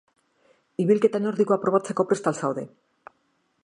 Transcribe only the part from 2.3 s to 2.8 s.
al zaude?